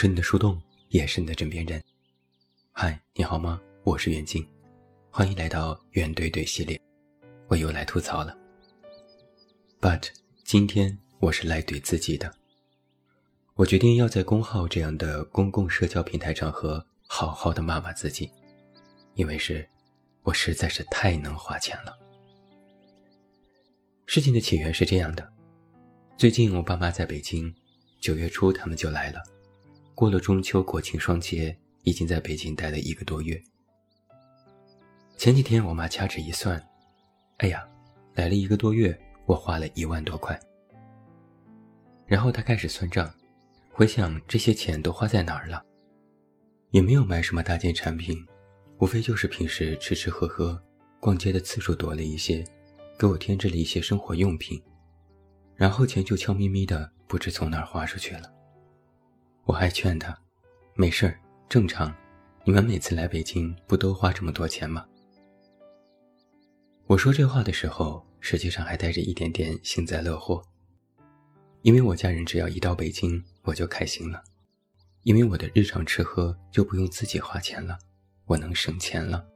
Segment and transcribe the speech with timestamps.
[0.00, 0.58] 是你的树洞，
[0.88, 1.78] 也是你的枕边人。
[2.72, 3.60] 嗨，你好吗？
[3.84, 4.42] 我是袁静，
[5.10, 6.80] 欢迎来到袁怼怼系列。
[7.48, 8.34] 我又来吐槽了
[9.78, 10.08] ，but
[10.42, 12.32] 今天我是来怼自己的。
[13.56, 18.32] 我决定要在公号这样的公共社交平台场合好好的骂骂自己，
[19.16, 19.68] 因为是，
[20.22, 21.94] 我实在是太能花钱了。
[24.06, 25.30] 事情的起源是这样的，
[26.16, 27.54] 最近我爸妈在北京，
[28.00, 29.20] 九月初他们就来了。
[30.00, 33.38] 过了中秋国庆双节，已经在北京待了一个多月。
[35.18, 36.58] 前几天我妈掐指一算，
[37.36, 37.68] 哎呀，
[38.14, 40.40] 来了一个多月，我花了一万多块。
[42.06, 43.12] 然后她开始算账，
[43.70, 45.62] 回想这些钱都花在哪儿了，
[46.70, 48.26] 也没有买什么大件产品，
[48.78, 50.58] 无非就是平时吃吃喝喝，
[50.98, 52.42] 逛街的次数多了一些，
[52.98, 54.58] 给我添置了一些生活用品，
[55.56, 58.39] 然后钱就悄咪咪的不知从哪儿花出去了。
[59.50, 60.16] 我还劝他，
[60.74, 61.92] 没事儿，正常。
[62.44, 64.86] 你们每次来北京不都花这么多钱吗？
[66.86, 70.40] 我说这话的时候，实际上还带着一点点幸灾乐祸，
[71.62, 74.22] 因为我家人只要一到北京，我就开心了，
[75.02, 77.76] 因为我的日常吃喝就不用自己花钱了，
[78.26, 79.26] 我能省钱了。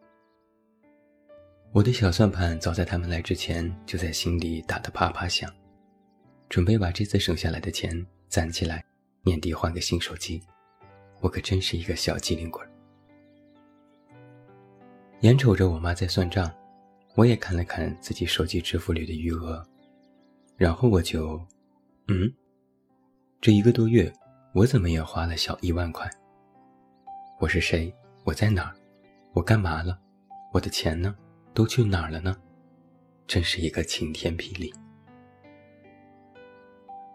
[1.72, 5.52] 我的小算盘早在他们来之前就在心里打得啪啪响，
[6.48, 8.84] 准备把这次省下来的钱攒起来。
[9.26, 10.42] 年底换个新手机，
[11.22, 12.62] 我可真是一个小机灵鬼。
[15.20, 16.52] 眼瞅着我妈在算账，
[17.14, 19.66] 我也看了看自己手机支付里的余额，
[20.58, 21.40] 然后我就，
[22.08, 22.30] 嗯，
[23.40, 24.12] 这一个多月
[24.52, 26.10] 我怎么也花了小一万块。
[27.40, 27.92] 我是谁？
[28.24, 28.76] 我在哪儿？
[29.32, 29.98] 我干嘛了？
[30.52, 31.16] 我的钱呢？
[31.54, 32.36] 都去哪儿了呢？
[33.26, 34.70] 真是一个晴天霹雳。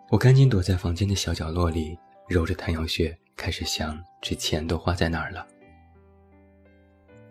[0.10, 1.96] 我赶紧躲在房间的小角落里，
[2.30, 5.48] 揉着太阳穴，开始想这钱都花在哪儿了。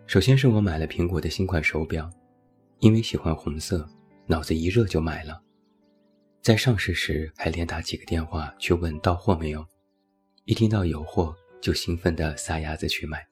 [0.06, 2.10] 首先是我买了苹果的新款手表，
[2.80, 3.88] 因为喜欢红色，
[4.26, 5.40] 脑子一热就买了。
[6.42, 9.64] 在上市时还连打几个电话去问到货没有，
[10.46, 13.24] 一听到有货就兴奋地撒丫子去买。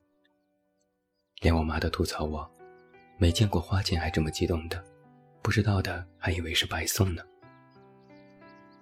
[1.41, 2.49] 连我妈都吐槽我，
[3.19, 4.81] 没见过花钱还这么激动的，
[5.43, 7.25] 不知道的还以为是白送呢。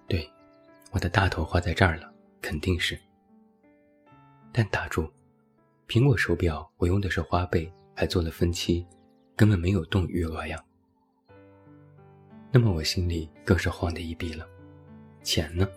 [0.07, 0.29] 对。
[0.91, 2.09] 我的大头花在这儿了，
[2.45, 2.95] 肯定是。
[4.53, 5.11] 但打住，
[5.87, 8.85] 苹果手表我用的是花呗，还做了分期，
[9.35, 10.63] 根本没有动余额呀。
[12.51, 14.47] 那么我心里更是慌的一逼了，
[15.23, 15.67] 钱呢？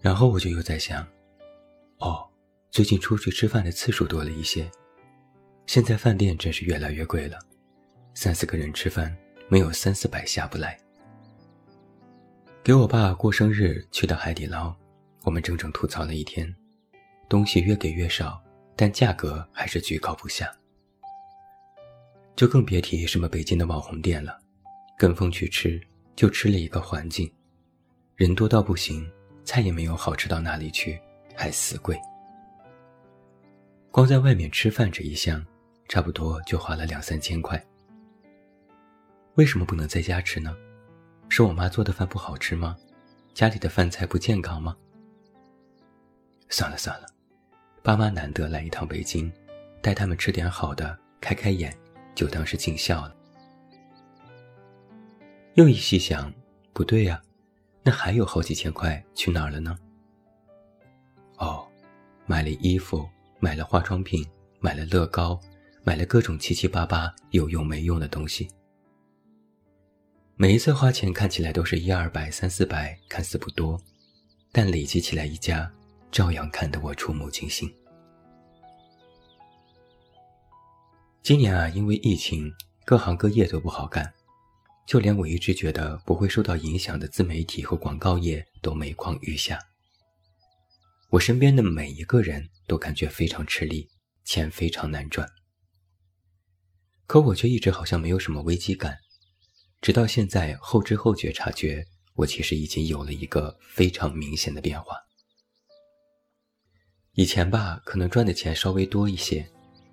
[0.00, 1.06] 然后我就又在想，
[1.98, 2.28] 哦，
[2.72, 4.68] 最近出去吃饭的次数多了一些，
[5.66, 7.38] 现在饭店真是越来越贵了，
[8.14, 9.16] 三四个人吃饭
[9.48, 10.76] 没有三四百下不来。
[12.62, 14.74] 给我爸过生日去的海底捞，
[15.22, 16.54] 我们整整吐槽了一天，
[17.26, 18.38] 东西越给越少，
[18.76, 20.52] 但价格还是居高不下。
[22.36, 24.38] 就更别提什么北京的网红店了，
[24.98, 25.80] 跟风去吃
[26.14, 27.32] 就吃了一个环境，
[28.14, 29.10] 人多到不行，
[29.42, 31.00] 菜也没有好吃到哪里去，
[31.34, 31.98] 还死贵。
[33.90, 35.42] 光在外面吃饭这一项，
[35.88, 37.62] 差不多就花了两三千块。
[39.36, 40.54] 为什么不能在家吃呢？
[41.32, 42.76] 是我妈做的饭不好吃吗？
[43.34, 44.76] 家里的饭菜不健康吗？
[46.48, 47.06] 算了算了，
[47.84, 49.32] 爸妈难得来一趟北京，
[49.80, 51.72] 带他们吃点好的，开开眼，
[52.16, 53.14] 就当是尽孝了。
[55.54, 56.32] 又一细想，
[56.72, 57.22] 不对呀，
[57.84, 59.78] 那还有好几千块去哪儿了呢？
[61.38, 61.64] 哦，
[62.26, 63.08] 买了衣服，
[63.38, 65.40] 买了化妆品，买了乐高，
[65.84, 68.50] 买了各种七七八八有用没用的东西。
[70.40, 73.78] 每一次花钱看起来都是一二百、三四百，看似不多，
[74.50, 75.70] 但累积起来一家，
[76.10, 77.70] 照样看得我触目惊心。
[81.22, 82.50] 今年啊，因为疫情，
[82.86, 84.14] 各行各业都不好干，
[84.86, 89.58] 就连我一直觉得不会受到影响的自媒体和广告业都每况愈下。
[91.10, 93.90] 我身边的每一个人都感觉非常吃力，
[94.24, 95.28] 钱非常难赚，
[97.06, 98.96] 可我却一直好像没有什么危机感。
[99.80, 104.94] 直到现在，后知后觉察觉，我其实已经有了一个非常明显的变化。
[107.14, 109.48] 以前吧，可能赚的钱稍微多一些，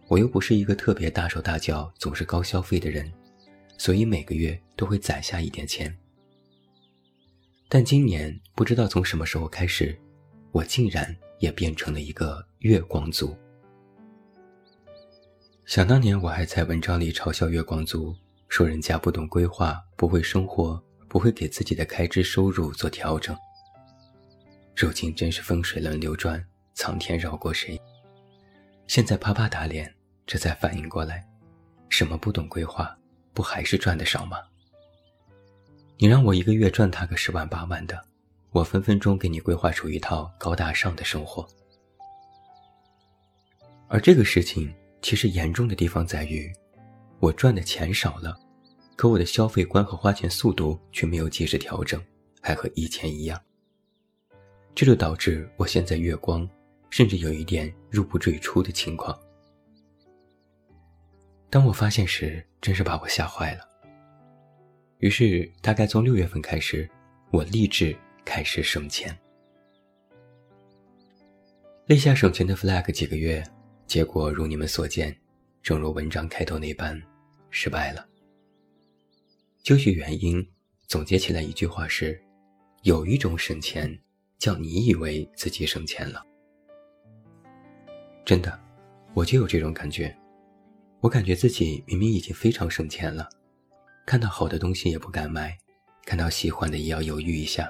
[0.10, 3.10] 我又不是一个特别大手大脚、总是高消费的人，
[3.78, 5.98] 所以每个月都会攒下一点钱。
[7.70, 9.98] 但今年不知道从什么时候开始，
[10.52, 13.38] 我竟然也变成了一个月光族。
[15.66, 18.14] 想当年，我还在文章里嘲笑月光族。
[18.50, 23.36] 说人家不懂规划，不会生活，不会给自己的开支收入做调整。
[24.76, 27.80] 如今真是风水轮流转，苍天饶过谁？
[28.88, 29.94] 现在啪啪打脸，
[30.26, 31.28] 这才反应过来，
[31.90, 32.98] 什么不懂规划，
[33.34, 34.38] 不还是赚的少吗？
[35.98, 38.00] 你让我一个月赚他个十万八万的，
[38.52, 41.46] 我分分钟给你规划出一套高大上的生活。
[43.88, 46.54] 而这个事情其实严重的地方在于，
[47.20, 48.38] 我赚的钱少了，
[48.96, 52.02] 可我的消费观和花钱速度却没有及时调整，
[52.42, 53.42] 还和以前一样。
[54.76, 56.48] 这就导致我现在月光，
[56.92, 59.20] 甚至有一点入不坠出的情况。
[61.50, 63.62] 当我发现时，真是把我吓坏了。
[65.00, 66.88] 于是，大概从六月份开始，
[67.32, 69.18] 我立志开始省钱。
[71.88, 73.44] 立下省钱的 flag 几个月，
[73.88, 75.16] 结果如你们所见，
[75.68, 76.98] 正如文章开头那般，
[77.50, 78.08] 失败了。
[79.62, 80.48] 究其原因，
[80.88, 82.18] 总结起来一句话是：
[82.84, 84.00] 有一种省钱。
[84.40, 86.26] 叫你以为自己省钱了，
[88.24, 88.58] 真的，
[89.14, 90.16] 我就有这种感觉。
[91.02, 93.28] 我感觉自己明明已经非常省钱了，
[94.06, 95.58] 看到好的东西也不敢买，
[96.06, 97.70] 看到喜欢的也要犹豫一下。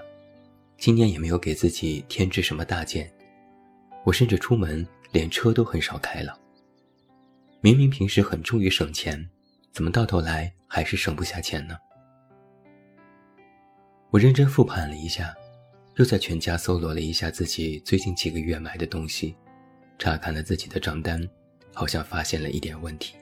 [0.77, 3.11] 今年也没有给自己添置什么大件，
[4.05, 6.39] 我甚至出门连车都很少开了。
[7.61, 9.29] 明明平时很注意省钱，
[9.71, 11.77] 怎么到头来还是省不下钱呢？
[14.09, 15.33] 我认真复盘了一下。
[15.95, 19.35] 又在全家搜罗了一下自己最近几个月买的东西，
[19.97, 21.19] 查看了自己的账单，
[21.73, 23.15] 好像发现了一点问题。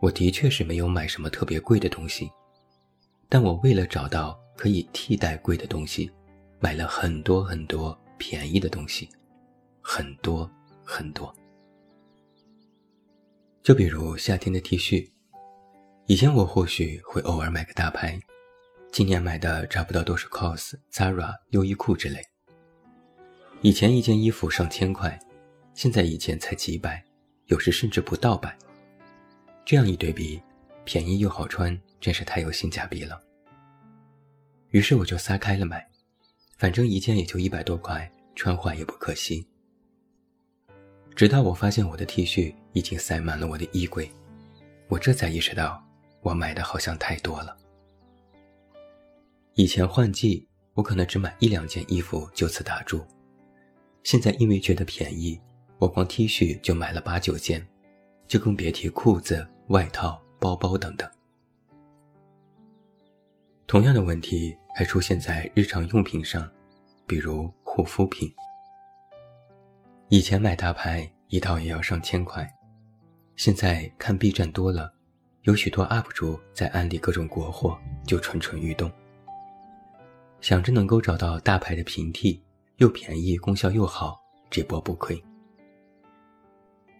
[0.00, 2.30] 我的确是没有买什么特别贵的东西，
[3.26, 6.10] 但我为了找到可以替代贵的东西，
[6.60, 9.08] 买了很多很多便宜的东西，
[9.80, 10.48] 很多
[10.84, 11.34] 很多。
[13.68, 15.06] 就比如夏天的 T 恤，
[16.06, 18.18] 以前我或许会偶尔买个大牌。
[18.90, 22.18] 今年买的差不多都是 COS、Zara、优衣库之类。
[23.60, 25.20] 以前一件衣服上千块，
[25.74, 27.04] 现在一件才几百，
[27.48, 28.56] 有时甚至不到百。
[29.66, 30.40] 这样一对比，
[30.86, 33.20] 便宜又好穿，真是太有性价比了。
[34.70, 35.86] 于是我就撒开了买，
[36.56, 39.46] 反正一件也就一百多块，穿坏也不可惜。
[41.18, 44.08] 直到我发现我的 T 恤已经塞满了我的衣柜，
[44.86, 45.84] 我这才意识到，
[46.20, 47.56] 我买的好像太多了。
[49.54, 53.04] 以前换季，我可能只买一两件衣服就此打住。
[54.04, 55.36] 现在因为觉得便宜，
[55.78, 57.66] 我光 T 恤就买了八九件，
[58.28, 61.10] 就更别提裤子、外套、包包等等。
[63.66, 66.48] 同样的问题还出现在日常用品上，
[67.08, 68.32] 比如护肤品。
[70.10, 72.50] 以前买大牌一套也要上千块，
[73.36, 74.90] 现在看 B 站多了，
[75.42, 78.90] 有许多 UP 主在安利各种国货，就蠢蠢欲动。
[80.40, 82.42] 想着能够找到大牌的平替，
[82.78, 84.18] 又便宜，功效又好，
[84.48, 85.22] 这波不亏。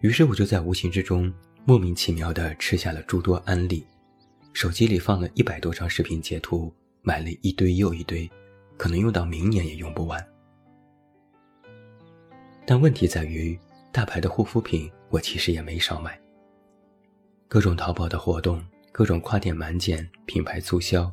[0.01, 1.33] 于是我就在无形之中
[1.65, 3.83] 莫名其妙地吃下了诸多安利，
[4.53, 6.71] 手机里放了一百多张视频截图，
[7.01, 8.29] 买了一堆又一堆，
[8.77, 10.23] 可能用到明年也用不完。
[12.69, 13.59] 但问题在于，
[13.91, 16.21] 大牌的护肤品我其实也没少买，
[17.47, 21.11] 各种淘宝的活动，各种跨店满减，品牌促销，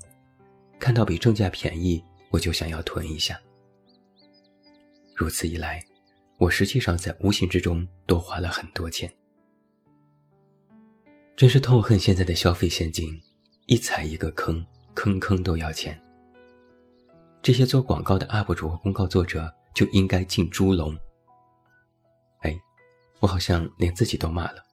[0.79, 2.05] 看到比正价便宜。
[2.29, 3.41] 我就想要囤一下。
[5.15, 5.83] 如此一来，
[6.37, 9.11] 我实际上在无形之中多花了很多钱。
[11.37, 13.19] 真是痛恨现在的消费陷阱，
[13.65, 15.99] 一踩一个坑，坑坑都要钱。
[17.41, 20.95] 这些做广告的 UP 主和公告作者就应该进猪笼。
[23.21, 24.65] 我好像连自己都骂了，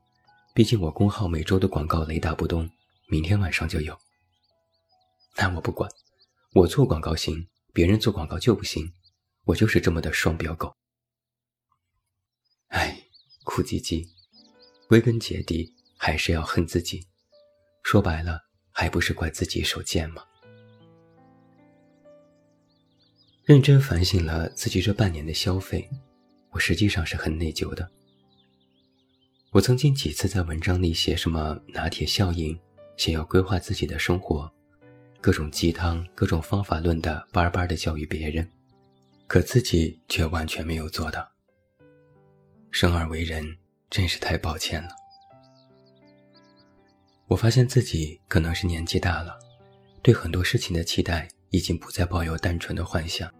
[0.53, 2.69] 毕竟我公号每周的广告雷打不动，
[3.07, 3.97] 明天晚上就有。
[5.35, 5.89] 那我不管。
[6.55, 8.93] 我做广告行，别人做广告就不行，
[9.45, 10.71] 我就是这么的双标狗。
[12.67, 12.95] 哎，
[13.43, 14.07] 苦唧唧，
[14.87, 17.07] 归根结底还是要恨自己。
[17.81, 18.39] 说白了，
[18.71, 20.23] 还不是怪自己手贱吗？
[23.45, 25.89] 认真反省了自己这半年的消费，
[26.51, 27.89] 我实际上是很内疚的。
[29.53, 32.59] 我曾经几次在文章里写什么拿铁效应，
[32.97, 34.51] 想要规划自己的生活。
[35.21, 38.49] 各种鸡汤、各种方法论的巴巴的教育别人，
[39.27, 41.31] 可自己却完全没有做到。
[42.71, 43.45] 生而为人，
[43.91, 44.89] 真是太抱歉了。
[47.27, 49.37] 我发现自己可能是年纪大了，
[50.01, 53.31] 对很多事情的期待已经不再抱有单纯的幻想。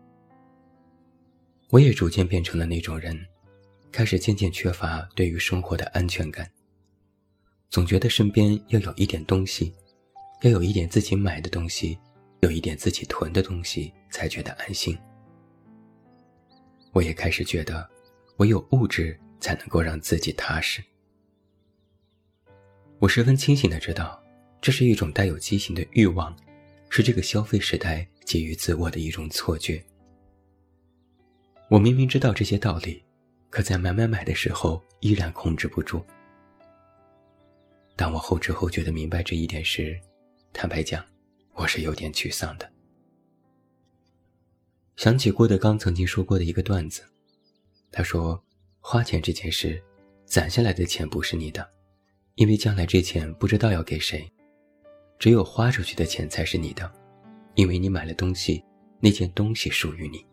[1.72, 3.20] 我也逐渐变成了那种人，
[3.94, 6.50] 开始渐渐缺乏对于生活的安全感，
[7.70, 9.72] 总觉得身边要有一点东西。
[10.42, 11.98] 要有一点自己买的东西，
[12.42, 14.98] 有一点自己囤的东西，才觉得安心。
[16.92, 17.90] 我也开始觉得，
[18.38, 20.84] 唯有物质才能够让自己踏实。
[23.00, 24.22] 我十分清醒的知道，
[24.60, 26.36] 这是一种带有畸形的欲望，
[26.90, 29.82] 是这个消费时代给予自我的一种错觉。
[31.70, 33.02] 我明明知道这些道理，
[33.53, 36.03] 可在买买买的时候依然控制不住。
[37.95, 39.95] 当我后知后觉的明白这一点时，
[40.51, 41.05] 坦白讲，
[41.53, 42.67] 我是有点沮丧的。
[44.95, 47.03] 想起郭德纲曾经说过的一个段子，
[47.91, 48.43] 他说
[48.81, 49.79] ：“花钱这件事，
[50.25, 51.69] 攒下来的钱不是你的。”
[52.33, 54.27] 因为将来这钱不知道要给谁，
[55.19, 56.91] 只有花出去的钱才是你的，
[57.53, 58.63] 因为你买了东西，
[59.00, 60.25] 那件东西属于你。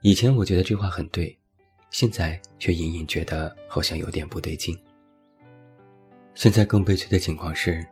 [0.00, 1.36] 以前我觉得这话很对，
[1.90, 4.78] 现在却隐隐觉得好像有点不对劲。
[6.34, 7.84] 现在更悲催的情况是，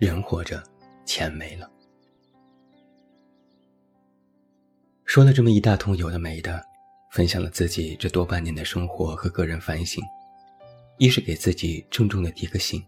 [0.00, 0.60] 人活着，
[1.04, 1.70] 钱没了。
[5.04, 6.60] 说了这么一大通有的没的，
[7.12, 10.02] 分享了自己这多半年的生活和个人反省。
[10.98, 12.84] 一是给自己郑重的提个醒，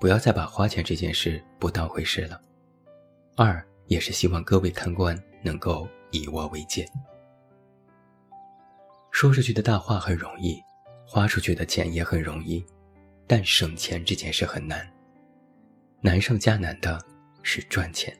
[0.00, 2.40] 不要再把花钱这件事不当回事了；
[3.36, 6.88] 二也是希望各位看官能够以我为戒。
[9.16, 10.62] 说出去的大话很容易，
[11.06, 12.62] 花出去的钱也很容易，
[13.26, 14.86] 但省钱这件事很难。
[16.02, 17.02] 难上加难的
[17.42, 18.14] 是赚钱，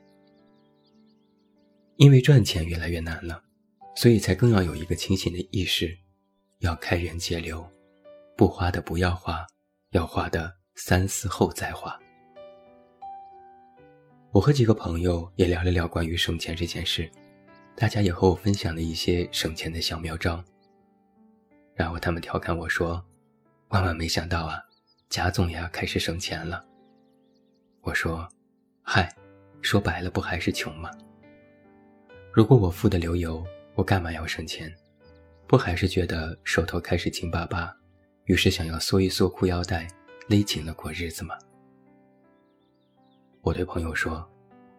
[1.97, 3.43] 因为赚钱越来越难了，
[3.95, 5.95] 所以才更要有一个清醒的意识，
[6.61, 7.62] 要开源节流。
[8.35, 9.47] 不花的不要花，
[9.91, 11.95] 要花的三思后再花。
[14.33, 17.07] 我和几个朋友也聊了聊关于省钱这件事，
[17.76, 20.43] 大家也和我分享了一些省钱的小妙招。
[21.76, 23.04] 然后他们调侃我说
[23.68, 24.59] ：“万万没想到啊，
[25.11, 26.64] 贾总也开始省钱了。”
[27.83, 28.26] 我说
[28.83, 29.14] ：“嗨，
[29.61, 30.90] 说白了不还是穷吗？
[32.33, 34.75] 如果我富得流油，我干嘛要省钱？
[35.47, 37.76] 不还是觉得手头开始紧巴巴？”
[38.25, 39.87] 于是想要缩一缩裤腰带，
[40.28, 41.37] 勒紧了过日子吗？
[43.42, 44.28] 我对朋友说：“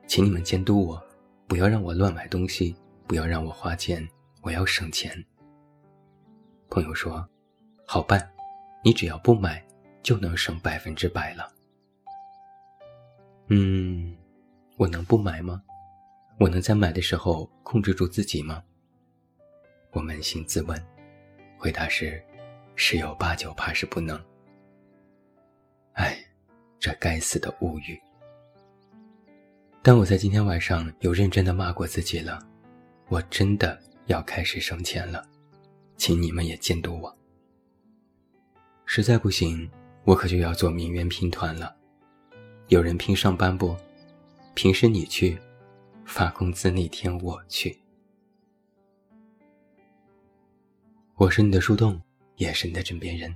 [0.08, 1.02] 请你们监督我，
[1.48, 2.76] 不要让我乱买东西，
[3.08, 4.06] 不要让我花钱，
[4.42, 5.24] 我要省钱。”
[6.70, 7.28] 朋友说
[7.86, 8.30] ：“好办，
[8.84, 9.66] 你只要不买，
[10.04, 11.52] 就能省百分之百了。”
[13.50, 14.16] 嗯，
[14.78, 15.62] 我能不买吗？
[16.40, 18.64] 我能在买的时候控制住自己吗？
[19.92, 20.86] 我扪心自问，
[21.58, 22.24] 回答是。
[22.80, 24.24] 十有八九怕是不能。
[25.94, 26.16] 哎，
[26.78, 28.00] 这该死的物欲！
[29.82, 32.38] 但我在今天晚上有认真的骂过自己了，
[33.08, 35.28] 我真的要开始省钱了，
[35.98, 37.18] 请你们也监督我。
[38.86, 39.70] 实在不行，
[40.06, 41.76] 我可就要做名媛拼团了。
[42.68, 43.76] 有人拼上班不？
[44.54, 45.38] 平时你去，
[46.06, 47.78] 发工资那天我去。
[51.16, 52.02] 我是你的树洞。
[52.38, 53.36] 也是你的枕边人，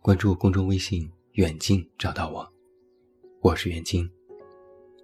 [0.00, 2.52] 关注公众微信“远近”找到我，
[3.42, 4.10] 我是远近，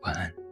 [0.00, 0.45] 晚安。